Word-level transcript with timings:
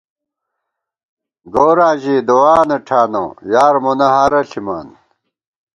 گوراں 1.53 1.93
ژِی 2.01 2.15
دُعانہ 2.27 2.77
ٹھانہ، 2.87 3.23
یار 3.51 3.75
مونہ 3.83 4.07
ہارہ 4.13 4.41
ݪِمان 4.49 4.87